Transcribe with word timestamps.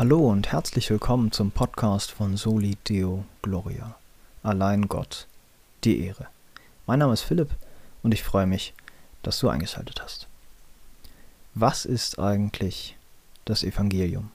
Hallo 0.00 0.30
und 0.30 0.50
herzlich 0.50 0.88
willkommen 0.88 1.30
zum 1.30 1.50
Podcast 1.50 2.10
von 2.10 2.38
Soli 2.38 2.78
Deo 2.88 3.26
Gloria. 3.42 3.96
Allein 4.42 4.88
Gott, 4.88 5.26
die 5.84 6.02
Ehre. 6.06 6.26
Mein 6.86 7.00
Name 7.00 7.12
ist 7.12 7.20
Philipp 7.20 7.50
und 8.02 8.14
ich 8.14 8.22
freue 8.22 8.46
mich, 8.46 8.72
dass 9.22 9.38
du 9.40 9.50
eingeschaltet 9.50 10.00
hast. 10.02 10.26
Was 11.52 11.84
ist 11.84 12.18
eigentlich 12.18 12.96
das 13.44 13.62
Evangelium? 13.62 14.30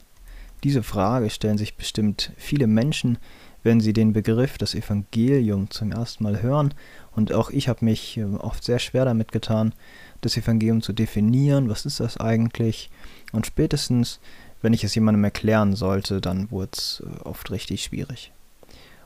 Diese 0.64 0.84
Frage 0.84 1.32
stellen 1.32 1.58
sich 1.58 1.76
bestimmt 1.76 2.32
viele 2.38 2.68
Menschen, 2.68 3.18
wenn 3.64 3.80
sie 3.80 3.94
den 3.94 4.14
Begriff 4.14 4.60
das 4.60 4.76
Evangelium 4.76 5.72
zum 5.72 5.92
ersten 5.92 6.26
Mal 6.26 6.44
hören. 6.44 6.76
Und 7.16 7.34
auch 7.34 7.50
ich 7.50 7.70
habe 7.70 7.84
mich 7.84 8.18
äh, 8.18 8.24
oft 8.24 8.64
sehr 8.64 8.78
schwer 8.78 9.06
damit 9.06 9.32
getan, 9.32 9.74
das 10.22 10.38
Evangelium 10.38 10.84
zu 10.84 10.94
definieren. 10.94 11.70
Was 11.70 11.88
ist 11.88 12.00
das 12.00 12.18
eigentlich? 12.18 12.92
Und 13.32 13.48
spätestens, 13.48 14.20
wenn 14.62 14.74
ich 14.74 14.84
es 14.84 14.96
jemandem 14.96 15.24
erklären 15.24 15.76
sollte, 15.76 16.22
dann 16.22 16.52
wurde 16.52 16.72
es 16.74 17.04
äh, 17.06 17.22
oft 17.24 17.52
richtig 17.52 17.84
schwierig. 17.84 18.32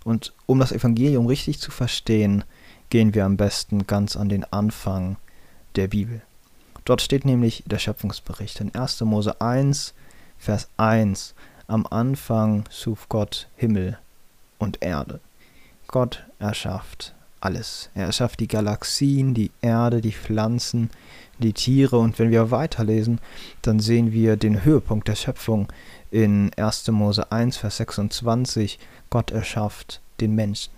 Und 0.03 0.33
um 0.45 0.59
das 0.59 0.71
Evangelium 0.71 1.27
richtig 1.27 1.59
zu 1.59 1.71
verstehen, 1.71 2.43
gehen 2.89 3.13
wir 3.13 3.25
am 3.25 3.37
besten 3.37 3.85
ganz 3.85 4.15
an 4.15 4.29
den 4.29 4.45
Anfang 4.45 5.17
der 5.75 5.87
Bibel. 5.87 6.21
Dort 6.85 7.01
steht 7.01 7.25
nämlich 7.25 7.63
der 7.67 7.77
Schöpfungsbericht 7.77 8.61
in 8.61 8.73
1. 8.73 9.01
Mose 9.01 9.39
1, 9.41 9.93
Vers 10.37 10.69
1. 10.77 11.35
Am 11.67 11.85
Anfang 11.85 12.63
schuf 12.71 13.09
Gott 13.09 13.47
Himmel 13.55 13.99
und 14.57 14.81
Erde. 14.81 15.19
Gott 15.87 16.25
erschafft 16.39 17.13
alles. 17.41 17.89
Er 17.95 18.05
erschafft 18.05 18.39
die 18.39 18.47
Galaxien, 18.47 19.33
die 19.33 19.51
Erde, 19.61 20.01
die 20.01 20.11
Pflanzen, 20.11 20.89
die 21.39 21.53
Tiere. 21.53 21.97
Und 21.97 22.19
wenn 22.19 22.31
wir 22.31 22.51
weiterlesen, 22.51 23.19
dann 23.61 23.79
sehen 23.79 24.11
wir 24.11 24.37
den 24.37 24.63
Höhepunkt 24.63 25.07
der 25.07 25.15
Schöpfung 25.15 25.67
in 26.11 26.51
1. 26.55 26.87
Mose 26.89 27.31
1, 27.31 27.57
Vers 27.57 27.77
26. 27.77 28.79
Gott 29.09 29.31
erschafft 29.31 30.01
den 30.19 30.35
Menschen. 30.35 30.73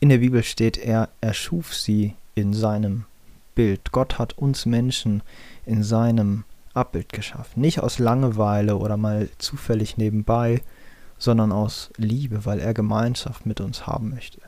In 0.00 0.08
der 0.08 0.18
Bibel 0.18 0.42
steht, 0.42 0.76
er 0.76 1.08
erschuf 1.20 1.74
sie 1.74 2.14
in 2.34 2.52
seinem 2.52 3.04
Bild. 3.54 3.92
Gott 3.92 4.18
hat 4.18 4.36
uns 4.36 4.66
Menschen 4.66 5.22
in 5.64 5.82
seinem 5.82 6.44
Abbild 6.74 7.12
geschaffen. 7.12 7.60
Nicht 7.60 7.80
aus 7.80 7.98
Langeweile 7.98 8.76
oder 8.76 8.96
mal 8.96 9.28
zufällig 9.38 9.96
nebenbei, 9.96 10.60
sondern 11.18 11.52
aus 11.52 11.90
Liebe, 11.96 12.44
weil 12.44 12.58
er 12.58 12.74
Gemeinschaft 12.74 13.46
mit 13.46 13.60
uns 13.60 13.86
haben 13.86 14.10
möchte. 14.10 14.40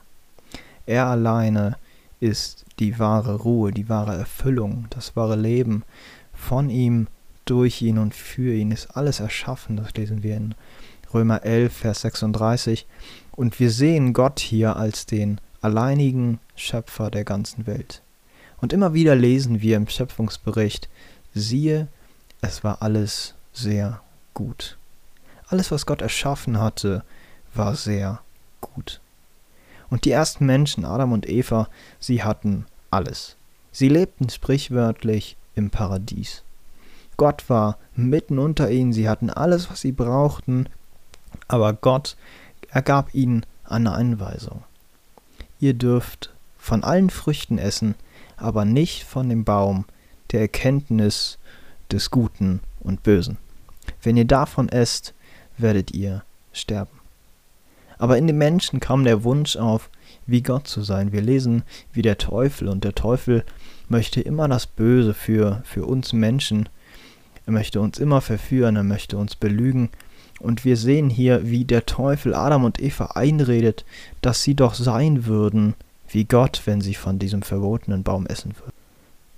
Er 0.87 1.07
alleine 1.07 1.77
ist 2.21 2.65
die 2.79 2.99
wahre 2.99 3.35
Ruhe, 3.35 3.73
die 3.73 3.89
wahre 3.89 4.17
Erfüllung, 4.17 4.87
das 4.91 5.17
wahre 5.17 5.37
Leben. 5.37 5.85
Von 6.33 6.71
ihm, 6.71 7.09
durch 7.45 7.83
ihn 7.83 7.99
und 7.99 8.15
für 8.15 8.55
ihn 8.55 8.73
ist 8.73 8.97
alles 8.97 9.21
erschaffen. 9.21 9.77
Das 9.77 9.95
lesen 9.95 10.23
wir 10.23 10.37
in 10.37 10.55
Römer 11.13 11.45
11, 11.45 11.73
Vers 11.73 12.01
36. 12.03 12.87
Und 13.33 13.61
wir 13.61 13.71
sehen 13.71 14.13
Gott 14.13 14.41
hier 14.41 14.77
als 14.77 15.07
den 15.07 15.41
alleinigen 15.61 16.41
Schöpfer 16.55 17.11
der 17.11 17.25
ganzen 17.25 17.67
Welt. 17.67 18.03
Und 18.61 18.73
immer 18.73 18.95
wieder 18.95 19.15
lesen 19.15 19.61
wir 19.61 19.77
im 19.77 19.89
Schöpfungsbericht, 19.89 20.89
siehe, 21.35 21.89
es 22.41 22.65
war 22.65 22.83
alles 22.83 23.35
sehr 23.53 24.01
gut. 24.35 24.79
Alles, 25.49 25.71
was 25.71 25.87
Gott 25.87 26.03
erschaffen 26.03 26.59
hatte, 26.59 27.05
war 27.55 27.77
sehr 27.77 28.21
gut. 28.61 29.01
Und 29.89 30.05
die 30.05 30.11
ersten 30.11 30.47
Menschen, 30.47 30.85
Adam 30.85 31.13
und 31.13 31.29
Eva, 31.29 31.69
sie 32.01 32.23
hatten 32.23 32.67
alles. 32.91 33.37
Sie 33.73 33.89
lebten 33.89 34.29
sprichwörtlich 34.29 35.37
im 35.55 35.71
Paradies. 35.71 36.43
Gott 37.17 37.49
war 37.49 37.79
mitten 37.95 38.39
unter 38.39 38.71
ihnen, 38.71 38.93
sie 38.93 39.09
hatten 39.09 39.31
alles, 39.31 39.71
was 39.71 39.81
sie 39.81 39.93
brauchten, 39.93 40.69
aber 41.49 41.73
Gott 41.73 42.17
ergab 42.71 43.15
ihnen 43.15 43.47
eine 43.65 43.95
Einweisung. 43.95 44.65
Ihr 45.61 45.75
dürft 45.75 46.35
von 46.59 46.85
allen 46.85 47.11
Früchten 47.11 47.59
essen, 47.59 47.95
aber 48.37 48.65
nicht 48.65 49.05
von 49.05 49.29
dem 49.29 49.45
Baum 49.45 49.87
der 50.33 50.41
Erkenntnis 50.41 51.39
des 51.91 52.11
Guten 52.11 52.61
und 52.81 53.03
Bösen. 53.03 53.39
Wenn 54.03 54.17
ihr 54.17 54.25
davon 54.25 54.69
esst, 54.69 55.15
werdet 55.57 55.93
ihr 55.93 56.25
sterben. 56.53 56.96
Aber 57.99 58.19
in 58.19 58.27
dem 58.27 58.39
Menschen 58.39 58.81
kam 58.81 59.05
der 59.05 59.25
Wunsch 59.25 59.57
auf, 59.57 59.91
wie 60.27 60.43
Gott 60.43 60.67
zu 60.67 60.83
sein. 60.83 61.13
Wir 61.13 61.23
lesen 61.23 61.63
wie 61.93 62.03
der 62.03 62.19
Teufel 62.19 62.69
und 62.69 62.85
der 62.85 62.95
Teufel 62.95 63.45
möchte 63.89 64.21
immer 64.21 64.49
das 64.49 64.67
Böse 64.67 65.15
für, 65.15 65.63
für 65.65 65.87
uns 65.87 66.13
Menschen. 66.13 66.69
Er 67.47 67.53
möchte 67.53 67.81
uns 67.81 67.99
immer 67.99 68.21
verführen, 68.21 68.77
er 68.77 68.83
möchte 68.83 69.17
uns 69.17 69.37
belügen. 69.37 69.91
Und 70.41 70.65
wir 70.65 70.77
sehen 70.77 71.09
hier, 71.09 71.49
wie 71.49 71.65
der 71.65 71.87
Teufel 71.87 72.35
Adam 72.35 72.65
und 72.65 72.81
Eva 72.81 73.13
einredet, 73.15 73.85
dass 74.21 74.43
sie 74.43 74.55
doch 74.55 74.75
sein 74.75 75.27
würden 75.27 75.75
wie 76.09 76.25
Gott, 76.25 76.63
wenn 76.67 76.81
sie 76.81 76.95
von 76.95 77.19
diesem 77.19 77.43
verbotenen 77.43 78.03
Baum 78.03 78.27
essen 78.27 78.55
würden. 78.57 78.73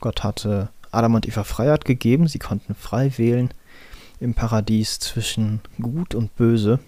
Gott 0.01 0.25
hatte 0.25 0.71
Adam 0.91 1.15
und 1.15 1.27
Eva 1.27 1.45
Freiheit 1.45 1.85
gegeben, 1.85 2.29
sie 2.29 2.39
konnten 2.39 2.75
frei 2.75 3.13
wählen 3.17 3.51
im 4.21 4.35
Paradies 4.35 4.99
zwischen 4.99 5.61
Gut 5.81 6.15
und 6.15 6.35
Böse 6.37 6.81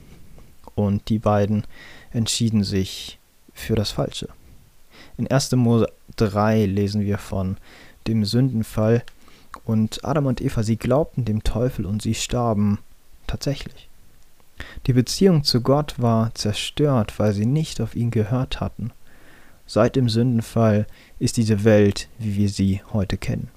und 0.86 1.08
die 1.08 1.18
beiden 1.18 1.64
entschieden 2.12 2.64
sich 2.64 3.18
für 3.52 3.74
das 3.74 3.90
Falsche. 3.90 4.28
In 5.16 5.30
1. 5.30 5.52
Mose 5.52 5.88
3 6.16 6.66
lesen 6.66 7.02
wir 7.02 7.18
von 7.18 7.56
dem 8.06 8.24
Sündenfall 8.24 9.02
und 9.64 10.04
Adam 10.04 10.26
und 10.26 10.40
Eva, 10.40 10.62
sie 10.62 10.76
glaubten 10.76 11.24
dem 11.24 11.42
Teufel 11.44 11.86
und 11.86 12.02
sie 12.02 12.14
starben 12.14 12.78
tatsächlich. 13.26 13.88
Die 14.86 14.92
Beziehung 14.92 15.44
zu 15.44 15.60
Gott 15.60 15.94
war 15.98 16.34
zerstört, 16.34 17.18
weil 17.18 17.32
sie 17.32 17.46
nicht 17.46 17.80
auf 17.80 17.94
ihn 17.94 18.10
gehört 18.10 18.60
hatten. 18.60 18.92
Seit 19.66 19.96
dem 19.96 20.08
Sündenfall 20.08 20.86
ist 21.18 21.36
diese 21.36 21.64
Welt, 21.64 22.08
wie 22.18 22.36
wir 22.36 22.48
sie 22.48 22.82
heute 22.92 23.16
kennen. 23.16 23.48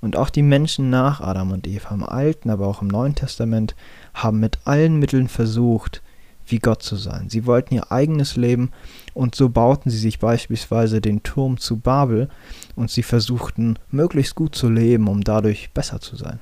Und 0.00 0.16
auch 0.16 0.30
die 0.30 0.42
Menschen 0.42 0.90
nach 0.90 1.20
Adam 1.20 1.52
und 1.52 1.66
Eva 1.66 1.94
im 1.94 2.02
Alten, 2.02 2.50
aber 2.50 2.66
auch 2.66 2.82
im 2.82 2.88
Neuen 2.88 3.14
Testament 3.14 3.74
haben 4.14 4.40
mit 4.40 4.58
allen 4.64 4.98
Mitteln 4.98 5.28
versucht, 5.28 6.02
wie 6.46 6.58
Gott 6.58 6.82
zu 6.82 6.96
sein. 6.96 7.28
Sie 7.28 7.46
wollten 7.46 7.74
ihr 7.74 7.90
eigenes 7.92 8.36
Leben 8.36 8.70
und 9.14 9.34
so 9.34 9.48
bauten 9.48 9.90
sie 9.90 9.98
sich 9.98 10.18
beispielsweise 10.18 11.00
den 11.00 11.22
Turm 11.22 11.58
zu 11.58 11.76
Babel 11.76 12.28
und 12.76 12.90
sie 12.90 13.02
versuchten 13.02 13.78
möglichst 13.90 14.34
gut 14.34 14.54
zu 14.54 14.68
leben, 14.68 15.08
um 15.08 15.22
dadurch 15.22 15.70
besser 15.72 16.00
zu 16.00 16.16
sein. 16.16 16.40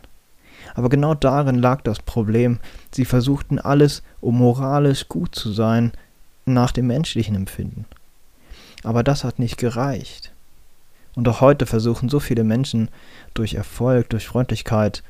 Aber 0.75 0.88
genau 0.88 1.15
darin 1.15 1.56
lag 1.56 1.83
das 1.83 2.00
Problem. 2.00 2.59
Sie 2.93 3.05
versuchten 3.05 3.59
alles, 3.59 4.03
um 4.21 4.38
moralisch 4.38 5.09
gut 5.09 5.34
zu 5.34 5.53
sein, 5.53 5.93
nach 6.47 6.72
dem 6.72 6.87
menschlichen 6.87 7.34
Empfinden. 7.34 7.87
Aber 8.82 9.03
das 9.03 9.25
hat 9.25 9.38
nicht 9.38 9.56
gereicht. 9.56 10.32
Und 11.17 11.28
auch 11.28 11.41
heute 11.41 11.67
versuchen 11.67 12.09
so 12.09 12.21
viele 12.21 12.44
Menschen 12.44 12.88
durch 13.34 13.55
Erfolg, 13.55 14.09
durch 14.11 14.27
Freundlichkeit, 14.27 15.03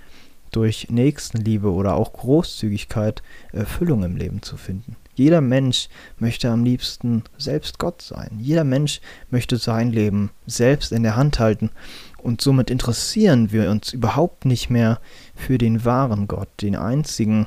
durch 0.50 0.88
Nächstenliebe 0.90 1.70
oder 1.70 1.94
auch 1.94 2.12
Großzügigkeit 2.12 3.22
Erfüllung 3.52 4.02
im 4.02 4.16
Leben 4.16 4.42
zu 4.42 4.56
finden. 4.56 4.96
Jeder 5.14 5.40
Mensch 5.40 5.88
möchte 6.18 6.50
am 6.50 6.64
liebsten 6.64 7.24
selbst 7.36 7.78
Gott 7.78 8.00
sein. 8.00 8.38
Jeder 8.40 8.64
Mensch 8.64 9.00
möchte 9.30 9.58
sein 9.58 9.92
Leben 9.92 10.30
selbst 10.46 10.92
in 10.92 11.02
der 11.02 11.16
Hand 11.16 11.38
halten. 11.38 11.70
Und 12.18 12.40
somit 12.40 12.70
interessieren 12.70 13.52
wir 13.52 13.70
uns 13.70 13.92
überhaupt 13.92 14.44
nicht 14.44 14.70
mehr 14.70 15.00
für 15.34 15.58
den 15.58 15.84
wahren 15.84 16.28
Gott, 16.28 16.48
den 16.60 16.76
einzigen, 16.76 17.46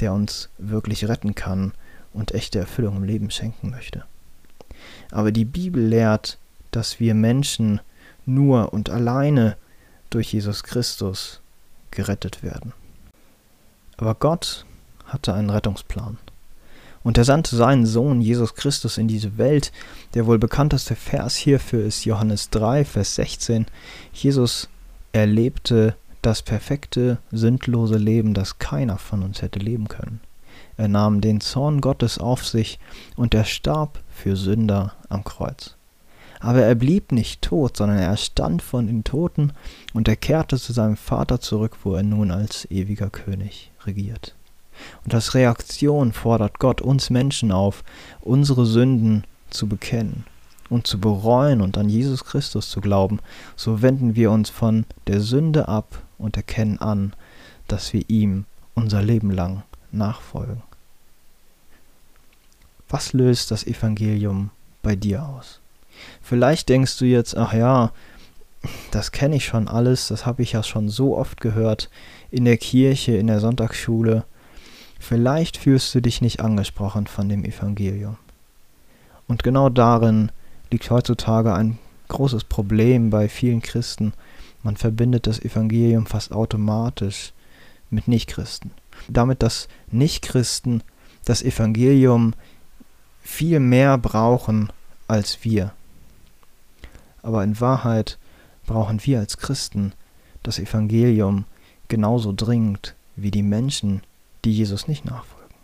der 0.00 0.12
uns 0.12 0.48
wirklich 0.58 1.08
retten 1.08 1.34
kann 1.34 1.72
und 2.12 2.32
echte 2.32 2.58
Erfüllung 2.58 2.96
im 2.96 3.04
Leben 3.04 3.30
schenken 3.30 3.70
möchte. 3.70 4.04
Aber 5.10 5.30
die 5.30 5.44
Bibel 5.44 5.84
lehrt, 5.84 6.38
dass 6.70 6.98
wir 6.98 7.14
Menschen 7.14 7.80
nur 8.26 8.72
und 8.72 8.90
alleine 8.90 9.56
durch 10.10 10.32
Jesus 10.32 10.64
Christus 10.64 11.41
gerettet 11.92 12.42
werden. 12.42 12.72
Aber 13.96 14.14
Gott 14.16 14.66
hatte 15.06 15.32
einen 15.34 15.50
Rettungsplan. 15.50 16.18
Und 17.04 17.18
er 17.18 17.24
sandte 17.24 17.56
seinen 17.56 17.86
Sohn 17.86 18.20
Jesus 18.20 18.54
Christus 18.54 18.98
in 18.98 19.08
diese 19.08 19.36
Welt. 19.38 19.72
Der 20.14 20.26
wohl 20.26 20.38
bekannteste 20.38 20.94
Vers 20.94 21.36
hierfür 21.36 21.84
ist 21.84 22.04
Johannes 22.04 22.50
3, 22.50 22.84
Vers 22.84 23.16
16. 23.16 23.66
Jesus 24.12 24.68
erlebte 25.12 25.96
das 26.22 26.42
perfekte, 26.42 27.18
sündlose 27.32 27.96
Leben, 27.96 28.34
das 28.34 28.58
keiner 28.58 28.98
von 28.98 29.22
uns 29.22 29.42
hätte 29.42 29.58
leben 29.58 29.88
können. 29.88 30.20
Er 30.76 30.88
nahm 30.88 31.20
den 31.20 31.40
Zorn 31.40 31.80
Gottes 31.80 32.18
auf 32.18 32.46
sich 32.46 32.78
und 33.16 33.34
er 33.34 33.44
starb 33.44 33.98
für 34.08 34.36
Sünder 34.36 34.94
am 35.08 35.24
Kreuz. 35.24 35.76
Aber 36.42 36.62
er 36.62 36.74
blieb 36.74 37.12
nicht 37.12 37.40
tot, 37.40 37.76
sondern 37.76 37.98
er 37.98 38.16
stand 38.16 38.62
von 38.62 38.88
den 38.88 39.04
Toten 39.04 39.52
und 39.94 40.08
er 40.08 40.16
kehrte 40.16 40.58
zu 40.58 40.72
seinem 40.72 40.96
Vater 40.96 41.40
zurück, 41.40 41.76
wo 41.84 41.94
er 41.94 42.02
nun 42.02 42.32
als 42.32 42.68
ewiger 42.68 43.10
König 43.10 43.70
regiert. 43.86 44.34
Und 45.04 45.14
als 45.14 45.34
Reaktion 45.34 46.12
fordert 46.12 46.58
Gott 46.58 46.80
uns 46.80 47.10
Menschen 47.10 47.52
auf, 47.52 47.84
unsere 48.22 48.66
Sünden 48.66 49.22
zu 49.50 49.68
bekennen 49.68 50.24
und 50.68 50.88
zu 50.88 50.98
bereuen 50.98 51.60
und 51.60 51.78
an 51.78 51.88
Jesus 51.88 52.24
Christus 52.24 52.70
zu 52.70 52.80
glauben. 52.80 53.20
So 53.54 53.80
wenden 53.80 54.16
wir 54.16 54.32
uns 54.32 54.50
von 54.50 54.84
der 55.06 55.20
Sünde 55.20 55.68
ab 55.68 56.02
und 56.18 56.36
erkennen 56.36 56.80
an, 56.80 57.12
dass 57.68 57.92
wir 57.92 58.02
ihm 58.08 58.46
unser 58.74 59.00
Leben 59.00 59.30
lang 59.30 59.62
nachfolgen? 59.92 60.60
Was 62.88 63.12
löst 63.12 63.52
das 63.52 63.64
Evangelium 63.64 64.50
bei 64.82 64.96
dir 64.96 65.24
aus? 65.24 65.61
Vielleicht 66.22 66.68
denkst 66.68 66.98
du 66.98 67.04
jetzt, 67.04 67.36
ach 67.36 67.52
ja, 67.52 67.92
das 68.90 69.12
kenne 69.12 69.36
ich 69.36 69.44
schon 69.44 69.68
alles, 69.68 70.08
das 70.08 70.24
habe 70.24 70.42
ich 70.42 70.52
ja 70.52 70.62
schon 70.62 70.88
so 70.88 71.16
oft 71.16 71.40
gehört 71.40 71.90
in 72.30 72.44
der 72.44 72.56
Kirche, 72.56 73.16
in 73.16 73.26
der 73.26 73.40
Sonntagsschule. 73.40 74.24
Vielleicht 74.98 75.56
fühlst 75.56 75.94
du 75.94 76.00
dich 76.00 76.20
nicht 76.20 76.40
angesprochen 76.40 77.06
von 77.06 77.28
dem 77.28 77.44
Evangelium. 77.44 78.16
Und 79.26 79.42
genau 79.42 79.68
darin 79.68 80.30
liegt 80.70 80.90
heutzutage 80.90 81.54
ein 81.54 81.78
großes 82.08 82.44
Problem 82.44 83.10
bei 83.10 83.28
vielen 83.28 83.62
Christen. 83.62 84.12
Man 84.62 84.76
verbindet 84.76 85.26
das 85.26 85.40
Evangelium 85.40 86.06
fast 86.06 86.32
automatisch 86.32 87.32
mit 87.90 88.06
Nichtchristen. 88.06 88.70
Damit, 89.08 89.42
dass 89.42 89.68
Nichtchristen 89.90 90.82
das 91.24 91.42
Evangelium 91.42 92.34
viel 93.22 93.60
mehr 93.60 93.98
brauchen 93.98 94.70
als 95.08 95.38
wir. 95.42 95.72
Aber 97.22 97.42
in 97.44 97.60
Wahrheit 97.60 98.18
brauchen 98.66 99.04
wir 99.04 99.20
als 99.20 99.38
Christen 99.38 99.92
das 100.42 100.58
Evangelium 100.58 101.44
genauso 101.88 102.32
dringend 102.32 102.94
wie 103.16 103.30
die 103.30 103.42
Menschen, 103.42 104.02
die 104.44 104.52
Jesus 104.52 104.88
nicht 104.88 105.04
nachfolgen. 105.04 105.56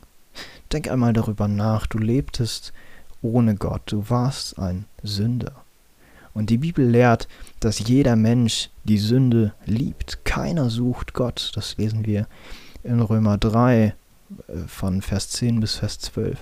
Denk 0.72 0.88
einmal 0.88 1.12
darüber 1.12 1.48
nach, 1.48 1.86
du 1.86 1.98
lebtest 1.98 2.72
ohne 3.22 3.56
Gott, 3.56 3.82
du 3.86 4.08
warst 4.08 4.58
ein 4.58 4.84
Sünder. 5.02 5.64
Und 6.34 6.50
die 6.50 6.58
Bibel 6.58 6.86
lehrt, 6.86 7.26
dass 7.58 7.80
jeder 7.80 8.14
Mensch 8.14 8.70
die 8.84 8.98
Sünde 8.98 9.54
liebt. 9.64 10.24
Keiner 10.24 10.70
sucht 10.70 11.12
Gott. 11.14 11.50
Das 11.56 11.76
lesen 11.78 12.06
wir 12.06 12.28
in 12.84 13.00
Römer 13.00 13.38
3 13.38 13.86
äh, 13.86 13.92
von 14.68 15.02
Vers 15.02 15.30
10 15.30 15.58
bis 15.58 15.76
Vers 15.76 15.98
12. 15.98 16.38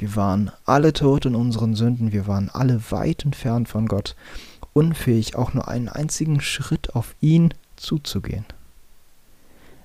Wir 0.00 0.16
waren 0.16 0.50
alle 0.64 0.94
tot 0.94 1.26
in 1.26 1.34
unseren 1.34 1.74
Sünden, 1.74 2.10
wir 2.10 2.26
waren 2.26 2.48
alle 2.48 2.80
weit 2.90 3.22
entfernt 3.22 3.68
von 3.68 3.86
Gott, 3.86 4.16
unfähig 4.72 5.36
auch 5.36 5.52
nur 5.52 5.68
einen 5.68 5.90
einzigen 5.90 6.40
Schritt 6.40 6.94
auf 6.94 7.14
ihn 7.20 7.52
zuzugehen. 7.76 8.46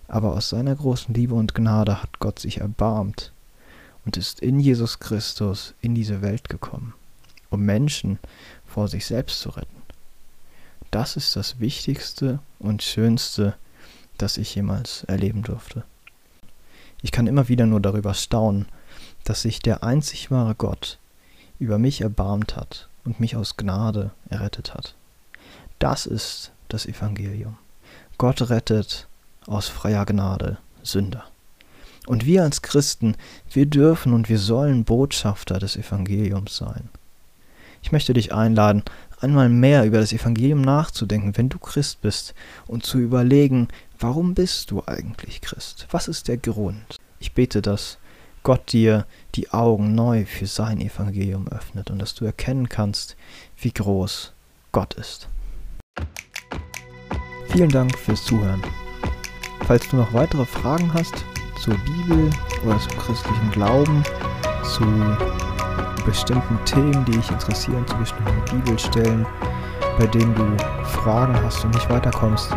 Aber 0.08 0.34
aus 0.34 0.48
seiner 0.48 0.74
großen 0.74 1.14
Liebe 1.14 1.36
und 1.36 1.54
Gnade 1.54 2.02
hat 2.02 2.20
Gott 2.20 2.40
sich 2.40 2.62
erbarmt 2.62 3.34
und 4.06 4.16
ist 4.16 4.40
in 4.40 4.58
Jesus 4.62 5.00
Christus 5.00 5.74
in 5.82 5.96
diese 5.96 6.22
Welt 6.22 6.48
gekommen, 6.48 6.94
um 7.50 7.66
Menschen 7.66 8.18
vor 8.66 8.88
sich 8.88 9.06
selbst 9.06 9.42
zu 9.42 9.50
retten. 9.50 9.82
Das 10.92 11.18
ist 11.18 11.36
das 11.36 11.60
Wichtigste 11.60 12.40
und 12.58 12.84
Schönste, 12.84 13.56
das 14.18 14.38
ich 14.38 14.56
jemals 14.56 15.04
erleben 15.04 15.44
durfte. 15.44 15.84
Ich 17.02 17.12
kann 17.12 17.28
immer 17.28 17.48
wieder 17.50 17.66
nur 17.66 17.82
darüber 17.82 18.14
staunen, 18.14 18.68
dass 19.24 19.42
sich 19.42 19.60
der 19.60 19.84
einzig 19.84 20.32
wahre 20.32 20.56
Gott 20.56 21.00
über 21.60 21.78
mich 21.78 22.02
erbarmt 22.02 22.56
hat 22.56 22.90
und 23.04 23.20
mich 23.20 23.36
aus 23.36 23.58
Gnade 23.58 24.12
errettet 24.30 24.74
hat. 24.74 24.96
Das 25.80 26.06
ist 26.06 26.52
das 26.70 26.86
Evangelium. 26.86 27.58
Gott 28.18 28.50
rettet 28.50 29.08
aus 29.48 29.68
freier 29.68 30.06
Gnade 30.06 30.58
Sünder. 30.84 31.26
Und 32.08 32.26
wir 32.26 32.44
als 32.44 32.62
Christen, 32.62 33.16
wir 33.52 33.66
dürfen 33.66 34.14
und 34.14 34.30
wir 34.30 34.38
sollen 34.38 34.84
Botschafter 34.84 35.60
des 35.60 35.76
Evangeliums 35.76 36.56
sein. 36.56 36.90
Ich 37.82 37.92
möchte 37.92 38.14
dich 38.14 38.34
einladen, 38.34 38.84
einmal 39.26 39.50
mehr 39.50 39.86
über 39.86 40.00
das 40.00 40.14
Evangelium 40.14 40.62
nachzudenken, 40.62 41.36
wenn 41.36 41.50
du 41.50 41.60
Christ 41.60 42.02
bist, 42.02 42.34
und 42.68 42.86
zu 42.86 43.00
überlegen, 43.00 43.68
warum 44.00 44.34
bist 44.34 44.72
du 44.72 44.84
eigentlich 44.86 45.42
Christ? 45.42 45.88
Was 45.92 46.08
ist 46.08 46.28
der 46.28 46.38
Grund? 46.38 46.98
Ich 47.20 47.34
bete, 47.34 47.62
dass 47.62 47.98
Gott 48.44 48.72
dir 48.72 49.08
die 49.34 49.50
Augen 49.50 49.96
neu 49.96 50.26
für 50.26 50.46
sein 50.46 50.80
Evangelium 50.80 51.48
öffnet 51.48 51.90
und 51.90 52.00
dass 52.00 52.14
du 52.14 52.26
erkennen 52.26 52.70
kannst, 52.70 53.18
wie 53.58 53.72
groß 53.72 54.34
Gott 54.72 54.94
ist. 54.94 55.28
Vielen 57.50 57.70
Dank 57.70 57.98
fürs 57.98 58.24
Zuhören. 58.24 58.62
Falls 59.66 59.88
du 59.90 59.96
noch 59.96 60.14
weitere 60.14 60.46
Fragen 60.46 60.94
hast 60.94 61.26
zur 61.60 61.76
Bibel 61.80 62.30
oder 62.64 62.80
zum 62.80 62.98
christlichen 63.00 63.52
Glauben, 63.52 64.04
zu 64.64 64.84
bestimmten 66.06 66.58
Themen, 66.66 67.04
die 67.06 67.14
dich 67.14 67.30
interessieren, 67.30 67.86
zu 67.88 67.98
bestimmten 67.98 68.42
Bibelstellen, 68.52 69.26
bei 69.98 70.08
denen 70.08 70.36
du 70.36 70.46
Fragen 70.86 71.36
hast 71.44 71.64
und 71.64 71.74
nicht 71.74 71.90
weiterkommst, 71.90 72.56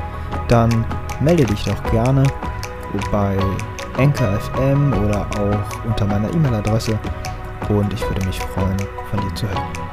dann 0.49 0.85
melde 1.21 1.45
dich 1.45 1.65
doch 1.65 1.83
gerne 1.91 2.25
bei 3.11 3.37
Anchor 3.97 4.39
FM 4.39 4.93
oder 5.05 5.27
auch 5.41 5.85
unter 5.85 6.07
meiner 6.07 6.33
E-Mail-Adresse 6.33 6.99
und 7.69 7.93
ich 7.93 8.03
würde 8.03 8.25
mich 8.27 8.39
freuen, 8.41 8.77
von 9.11 9.21
dir 9.21 9.35
zu 9.35 9.49
hören. 9.49 9.88